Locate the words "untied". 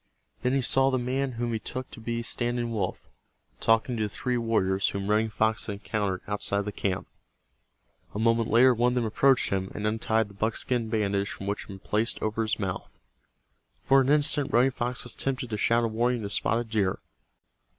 9.85-10.27